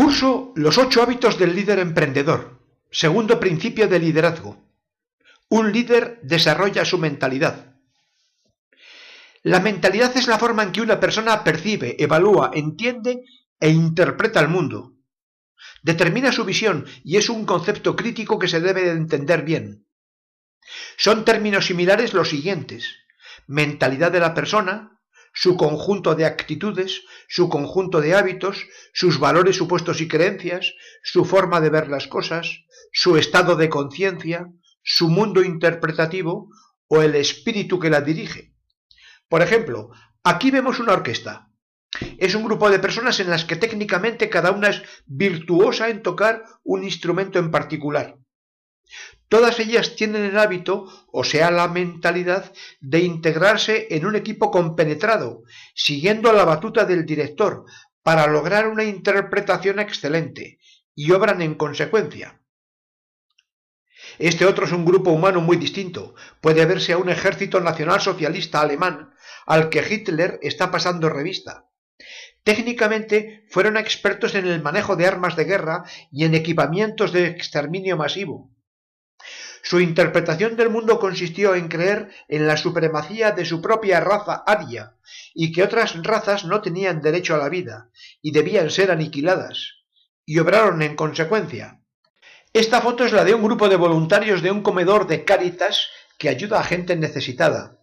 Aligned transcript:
curso 0.00 0.54
Los 0.56 0.78
ocho 0.78 1.02
hábitos 1.02 1.38
del 1.38 1.54
líder 1.54 1.78
emprendedor. 1.78 2.58
Segundo 2.90 3.38
principio 3.38 3.86
de 3.86 3.98
liderazgo. 3.98 4.56
Un 5.50 5.72
líder 5.72 6.20
desarrolla 6.22 6.86
su 6.86 6.96
mentalidad. 6.96 7.76
La 9.42 9.60
mentalidad 9.60 10.16
es 10.16 10.26
la 10.26 10.38
forma 10.38 10.62
en 10.62 10.72
que 10.72 10.80
una 10.80 10.98
persona 10.98 11.44
percibe, 11.44 11.96
evalúa, 12.02 12.50
entiende 12.54 13.24
e 13.60 13.68
interpreta 13.68 14.40
el 14.40 14.48
mundo. 14.48 14.94
Determina 15.82 16.32
su 16.32 16.46
visión 16.46 16.86
y 17.04 17.18
es 17.18 17.28
un 17.28 17.44
concepto 17.44 17.94
crítico 17.94 18.38
que 18.38 18.48
se 18.48 18.62
debe 18.62 18.84
de 18.84 18.92
entender 18.92 19.42
bien. 19.42 19.86
Son 20.96 21.26
términos 21.26 21.66
similares 21.66 22.14
los 22.14 22.30
siguientes. 22.30 22.96
Mentalidad 23.46 24.10
de 24.10 24.20
la 24.20 24.32
persona, 24.32 24.98
su 25.40 25.56
conjunto 25.56 26.14
de 26.14 26.26
actitudes, 26.26 27.00
su 27.26 27.48
conjunto 27.48 28.02
de 28.02 28.14
hábitos, 28.14 28.66
sus 28.92 29.18
valores 29.18 29.56
supuestos 29.56 30.02
y 30.02 30.06
creencias, 30.06 30.74
su 31.02 31.24
forma 31.24 31.62
de 31.62 31.70
ver 31.70 31.88
las 31.88 32.08
cosas, 32.08 32.66
su 32.92 33.16
estado 33.16 33.56
de 33.56 33.70
conciencia, 33.70 34.52
su 34.82 35.08
mundo 35.08 35.42
interpretativo 35.42 36.50
o 36.88 37.00
el 37.00 37.14
espíritu 37.14 37.78
que 37.78 37.88
la 37.88 38.02
dirige. 38.02 38.52
Por 39.30 39.40
ejemplo, 39.40 39.88
aquí 40.22 40.50
vemos 40.50 40.78
una 40.78 40.92
orquesta. 40.92 41.48
Es 42.18 42.34
un 42.34 42.44
grupo 42.44 42.68
de 42.68 42.78
personas 42.78 43.18
en 43.18 43.30
las 43.30 43.46
que 43.46 43.56
técnicamente 43.56 44.28
cada 44.28 44.50
una 44.50 44.68
es 44.68 44.82
virtuosa 45.06 45.88
en 45.88 46.02
tocar 46.02 46.44
un 46.64 46.84
instrumento 46.84 47.38
en 47.38 47.50
particular. 47.50 48.19
Todas 49.28 49.60
ellas 49.60 49.94
tienen 49.94 50.24
el 50.24 50.38
hábito, 50.38 50.86
o 51.12 51.24
sea, 51.24 51.50
la 51.50 51.68
mentalidad, 51.68 52.52
de 52.80 53.00
integrarse 53.00 53.86
en 53.90 54.06
un 54.06 54.16
equipo 54.16 54.50
compenetrado, 54.50 55.44
siguiendo 55.74 56.32
la 56.32 56.44
batuta 56.44 56.84
del 56.84 57.06
director, 57.06 57.64
para 58.02 58.26
lograr 58.26 58.66
una 58.68 58.84
interpretación 58.84 59.78
excelente, 59.78 60.58
y 60.94 61.12
obran 61.12 61.42
en 61.42 61.54
consecuencia. 61.54 62.40
Este 64.18 64.44
otro 64.44 64.66
es 64.66 64.72
un 64.72 64.84
grupo 64.84 65.10
humano 65.10 65.40
muy 65.40 65.56
distinto. 65.56 66.14
Puede 66.40 66.66
verse 66.66 66.92
a 66.92 66.98
un 66.98 67.08
ejército 67.08 67.60
nacional 67.60 68.00
socialista 68.00 68.60
alemán 68.60 69.14
al 69.46 69.68
que 69.68 69.86
Hitler 69.88 70.38
está 70.42 70.70
pasando 70.70 71.08
revista. 71.08 71.70
Técnicamente 72.42 73.44
fueron 73.50 73.76
expertos 73.76 74.34
en 74.34 74.46
el 74.46 74.62
manejo 74.62 74.96
de 74.96 75.06
armas 75.06 75.36
de 75.36 75.44
guerra 75.44 75.84
y 76.10 76.24
en 76.24 76.34
equipamientos 76.34 77.12
de 77.12 77.26
exterminio 77.26 77.96
masivo. 77.96 78.50
Su 79.62 79.80
interpretación 79.80 80.56
del 80.56 80.70
mundo 80.70 80.98
consistió 80.98 81.54
en 81.54 81.68
creer 81.68 82.10
en 82.28 82.46
la 82.46 82.56
supremacía 82.56 83.32
de 83.32 83.44
su 83.44 83.60
propia 83.60 84.00
raza 84.00 84.42
aria 84.46 84.96
y 85.34 85.52
que 85.52 85.62
otras 85.62 86.02
razas 86.02 86.44
no 86.44 86.60
tenían 86.60 87.02
derecho 87.02 87.34
a 87.34 87.38
la 87.38 87.48
vida 87.48 87.90
y 88.22 88.32
debían 88.32 88.70
ser 88.70 88.90
aniquiladas, 88.90 89.82
y 90.24 90.38
obraron 90.38 90.82
en 90.82 90.96
consecuencia. 90.96 91.80
Esta 92.52 92.80
foto 92.80 93.04
es 93.04 93.12
la 93.12 93.24
de 93.24 93.34
un 93.34 93.42
grupo 93.42 93.68
de 93.68 93.76
voluntarios 93.76 94.42
de 94.42 94.50
un 94.50 94.62
comedor 94.62 95.06
de 95.06 95.24
Cáritas 95.24 95.88
que 96.18 96.28
ayuda 96.28 96.60
a 96.60 96.64
gente 96.64 96.96
necesitada. 96.96 97.78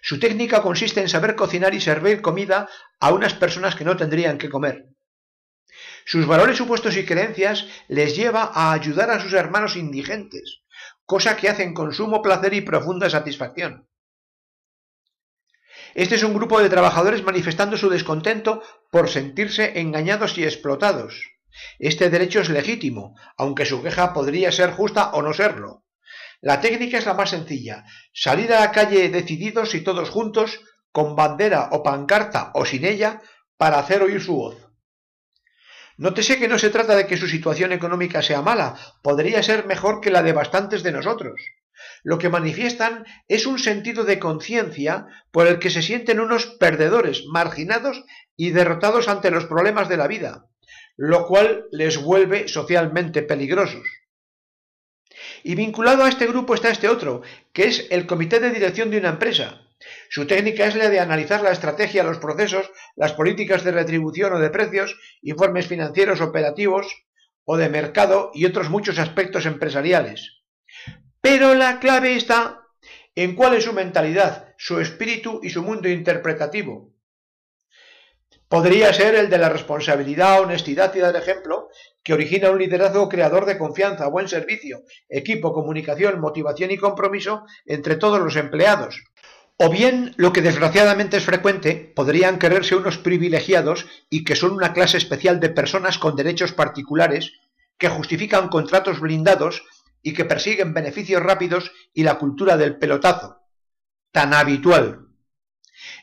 Su 0.00 0.18
técnica 0.18 0.62
consiste 0.62 1.00
en 1.00 1.08
saber 1.08 1.34
cocinar 1.34 1.74
y 1.74 1.80
servir 1.80 2.22
comida 2.22 2.68
a 3.00 3.12
unas 3.12 3.34
personas 3.34 3.74
que 3.74 3.84
no 3.84 3.96
tendrían 3.96 4.38
que 4.38 4.48
comer. 4.48 4.86
Sus 6.06 6.26
valores 6.26 6.56
supuestos 6.56 6.96
y 6.96 7.04
creencias 7.04 7.66
les 7.88 8.16
lleva 8.16 8.50
a 8.54 8.72
ayudar 8.72 9.10
a 9.10 9.20
sus 9.20 9.34
hermanos 9.34 9.76
indigentes, 9.76 10.62
cosa 11.08 11.38
que 11.38 11.48
hacen 11.48 11.72
con 11.72 11.94
sumo 11.94 12.20
placer 12.20 12.52
y 12.52 12.60
profunda 12.60 13.08
satisfacción. 13.08 13.88
Este 15.94 16.16
es 16.16 16.22
un 16.22 16.34
grupo 16.34 16.60
de 16.60 16.68
trabajadores 16.68 17.22
manifestando 17.22 17.78
su 17.78 17.88
descontento 17.88 18.62
por 18.90 19.08
sentirse 19.08 19.80
engañados 19.80 20.36
y 20.36 20.44
explotados. 20.44 21.30
Este 21.78 22.10
derecho 22.10 22.40
es 22.40 22.50
legítimo, 22.50 23.16
aunque 23.38 23.64
su 23.64 23.82
queja 23.82 24.12
podría 24.12 24.52
ser 24.52 24.72
justa 24.72 25.12
o 25.14 25.22
no 25.22 25.32
serlo. 25.32 25.86
La 26.42 26.60
técnica 26.60 26.98
es 26.98 27.06
la 27.06 27.14
más 27.14 27.30
sencilla, 27.30 27.86
salir 28.12 28.52
a 28.52 28.60
la 28.60 28.70
calle 28.70 29.08
decididos 29.08 29.74
y 29.74 29.80
todos 29.80 30.10
juntos, 30.10 30.60
con 30.92 31.16
bandera 31.16 31.70
o 31.72 31.82
pancarta 31.82 32.52
o 32.52 32.66
sin 32.66 32.84
ella, 32.84 33.22
para 33.56 33.78
hacer 33.78 34.02
oír 34.02 34.20
su 34.20 34.36
voz. 34.36 34.67
Nótese 35.98 36.38
que 36.38 36.46
no 36.46 36.58
se 36.60 36.70
trata 36.70 36.94
de 36.94 37.08
que 37.08 37.16
su 37.16 37.26
situación 37.26 37.72
económica 37.72 38.22
sea 38.22 38.40
mala, 38.40 38.78
podría 39.02 39.42
ser 39.42 39.66
mejor 39.66 40.00
que 40.00 40.12
la 40.12 40.22
de 40.22 40.32
bastantes 40.32 40.84
de 40.84 40.92
nosotros. 40.92 41.40
Lo 42.04 42.18
que 42.18 42.28
manifiestan 42.28 43.04
es 43.26 43.46
un 43.46 43.58
sentido 43.58 44.04
de 44.04 44.20
conciencia 44.20 45.08
por 45.32 45.48
el 45.48 45.58
que 45.58 45.70
se 45.70 45.82
sienten 45.82 46.20
unos 46.20 46.46
perdedores, 46.46 47.24
marginados 47.26 48.04
y 48.36 48.50
derrotados 48.50 49.08
ante 49.08 49.32
los 49.32 49.46
problemas 49.46 49.88
de 49.88 49.96
la 49.96 50.06
vida, 50.06 50.46
lo 50.96 51.26
cual 51.26 51.66
les 51.72 52.00
vuelve 52.00 52.46
socialmente 52.46 53.22
peligrosos. 53.22 53.86
Y 55.42 55.56
vinculado 55.56 56.04
a 56.04 56.08
este 56.08 56.28
grupo 56.28 56.54
está 56.54 56.70
este 56.70 56.88
otro, 56.88 57.22
que 57.52 57.64
es 57.64 57.88
el 57.90 58.06
comité 58.06 58.38
de 58.38 58.50
dirección 58.50 58.90
de 58.90 58.98
una 58.98 59.10
empresa, 59.10 59.67
su 60.08 60.26
técnica 60.26 60.66
es 60.66 60.74
la 60.74 60.88
de 60.88 61.00
analizar 61.00 61.40
la 61.42 61.52
estrategia, 61.52 62.02
los 62.02 62.18
procesos, 62.18 62.70
las 62.96 63.12
políticas 63.12 63.62
de 63.64 63.72
retribución 63.72 64.32
o 64.32 64.38
de 64.38 64.50
precios, 64.50 64.98
informes 65.22 65.68
financieros 65.68 66.20
operativos 66.20 67.06
o 67.44 67.56
de 67.56 67.68
mercado 67.68 68.30
y 68.34 68.44
otros 68.44 68.70
muchos 68.70 68.98
aspectos 68.98 69.46
empresariales. 69.46 70.42
Pero 71.20 71.54
la 71.54 71.78
clave 71.80 72.16
está 72.16 72.62
en 73.14 73.34
cuál 73.34 73.54
es 73.54 73.64
su 73.64 73.72
mentalidad, 73.72 74.54
su 74.58 74.80
espíritu 74.80 75.40
y 75.42 75.50
su 75.50 75.62
mundo 75.62 75.88
interpretativo. 75.88 76.92
Podría 78.48 78.92
ser 78.92 79.14
el 79.14 79.28
de 79.28 79.38
la 79.38 79.50
responsabilidad, 79.50 80.40
honestidad 80.40 80.94
y 80.94 81.00
dar 81.00 81.14
ejemplo, 81.16 81.68
que 82.02 82.14
origina 82.14 82.50
un 82.50 82.58
liderazgo 82.58 83.08
creador 83.08 83.44
de 83.44 83.58
confianza, 83.58 84.08
buen 84.08 84.26
servicio, 84.26 84.84
equipo, 85.08 85.52
comunicación, 85.52 86.18
motivación 86.18 86.70
y 86.70 86.78
compromiso 86.78 87.44
entre 87.66 87.96
todos 87.96 88.20
los 88.20 88.36
empleados, 88.36 89.04
o 89.60 89.70
bien, 89.70 90.14
lo 90.16 90.32
que 90.32 90.40
desgraciadamente 90.40 91.16
es 91.16 91.24
frecuente, 91.24 91.92
podrían 91.96 92.38
quererse 92.38 92.76
unos 92.76 92.96
privilegiados 92.96 93.86
y 94.08 94.22
que 94.22 94.36
son 94.36 94.52
una 94.52 94.72
clase 94.72 94.96
especial 94.96 95.40
de 95.40 95.50
personas 95.50 95.98
con 95.98 96.14
derechos 96.14 96.52
particulares 96.52 97.32
que 97.76 97.88
justifican 97.88 98.48
contratos 98.48 99.00
blindados 99.00 99.64
y 100.00 100.14
que 100.14 100.24
persiguen 100.24 100.74
beneficios 100.74 101.20
rápidos 101.20 101.72
y 101.92 102.04
la 102.04 102.18
cultura 102.18 102.56
del 102.56 102.78
pelotazo, 102.78 103.42
tan 104.12 104.32
habitual. 104.32 105.08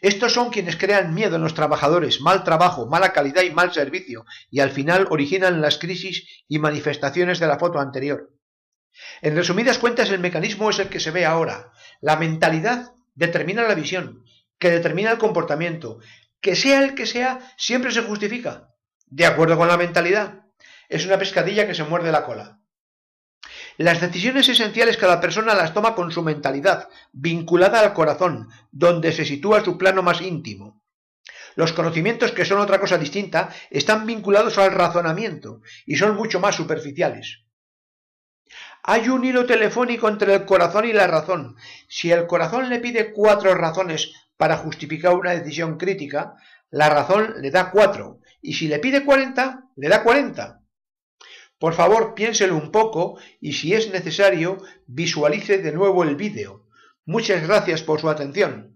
Estos 0.00 0.32
son 0.32 0.50
quienes 0.50 0.76
crean 0.76 1.14
miedo 1.14 1.36
en 1.36 1.42
los 1.42 1.54
trabajadores, 1.54 2.20
mal 2.20 2.42
trabajo, 2.42 2.86
mala 2.86 3.12
calidad 3.12 3.42
y 3.42 3.52
mal 3.52 3.72
servicio, 3.72 4.26
y 4.50 4.60
al 4.60 4.70
final 4.70 5.06
originan 5.10 5.60
las 5.60 5.78
crisis 5.78 6.44
y 6.48 6.58
manifestaciones 6.58 7.38
de 7.38 7.46
la 7.46 7.60
foto 7.60 7.78
anterior. 7.78 8.32
En 9.22 9.36
resumidas 9.36 9.78
cuentas, 9.78 10.10
el 10.10 10.18
mecanismo 10.18 10.70
es 10.70 10.80
el 10.80 10.88
que 10.88 11.00
se 11.00 11.12
ve 11.12 11.24
ahora. 11.24 11.72
La 12.00 12.16
mentalidad 12.16 12.93
determina 13.14 13.62
la 13.62 13.74
visión, 13.74 14.24
que 14.58 14.70
determina 14.70 15.10
el 15.10 15.18
comportamiento, 15.18 15.98
que 16.40 16.56
sea 16.56 16.82
el 16.82 16.94
que 16.94 17.06
sea, 17.06 17.40
siempre 17.56 17.92
se 17.92 18.02
justifica, 18.02 18.74
de 19.06 19.26
acuerdo 19.26 19.56
con 19.56 19.68
la 19.68 19.76
mentalidad. 19.76 20.46
Es 20.88 21.06
una 21.06 21.18
pescadilla 21.18 21.66
que 21.66 21.74
se 21.74 21.84
muerde 21.84 22.12
la 22.12 22.24
cola. 22.24 22.60
Las 23.76 24.00
decisiones 24.00 24.48
esenciales 24.48 24.96
cada 24.96 25.20
persona 25.20 25.54
las 25.54 25.74
toma 25.74 25.94
con 25.94 26.12
su 26.12 26.22
mentalidad, 26.22 26.88
vinculada 27.12 27.80
al 27.80 27.92
corazón, 27.92 28.48
donde 28.70 29.12
se 29.12 29.24
sitúa 29.24 29.64
su 29.64 29.76
plano 29.78 30.02
más 30.02 30.20
íntimo. 30.20 30.82
Los 31.56 31.72
conocimientos, 31.72 32.32
que 32.32 32.44
son 32.44 32.60
otra 32.60 32.80
cosa 32.80 32.98
distinta, 32.98 33.50
están 33.70 34.06
vinculados 34.06 34.58
al 34.58 34.72
razonamiento 34.72 35.60
y 35.86 35.96
son 35.96 36.16
mucho 36.16 36.40
más 36.40 36.56
superficiales. 36.56 37.44
Hay 38.86 39.08
un 39.08 39.24
hilo 39.24 39.46
telefónico 39.46 40.08
entre 40.08 40.34
el 40.34 40.44
corazón 40.44 40.84
y 40.84 40.92
la 40.92 41.06
razón. 41.06 41.56
Si 41.88 42.12
el 42.12 42.26
corazón 42.26 42.68
le 42.68 42.80
pide 42.80 43.14
cuatro 43.14 43.54
razones 43.54 44.12
para 44.36 44.58
justificar 44.58 45.14
una 45.14 45.30
decisión 45.30 45.78
crítica, 45.78 46.34
la 46.68 46.90
razón 46.90 47.36
le 47.40 47.50
da 47.50 47.70
cuatro. 47.70 48.20
Y 48.42 48.52
si 48.52 48.68
le 48.68 48.80
pide 48.80 49.02
cuarenta, 49.02 49.70
le 49.76 49.88
da 49.88 50.02
cuarenta. 50.02 50.60
Por 51.58 51.72
favor, 51.72 52.12
piénselo 52.12 52.56
un 52.56 52.70
poco 52.70 53.18
y 53.40 53.54
si 53.54 53.72
es 53.72 53.90
necesario, 53.90 54.58
visualice 54.86 55.56
de 55.56 55.72
nuevo 55.72 56.02
el 56.02 56.14
vídeo. 56.14 56.66
Muchas 57.06 57.42
gracias 57.42 57.82
por 57.82 58.02
su 58.02 58.10
atención. 58.10 58.73